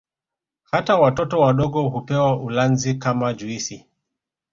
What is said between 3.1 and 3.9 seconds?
juisi